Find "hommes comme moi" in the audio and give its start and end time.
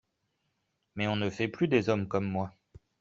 1.89-2.51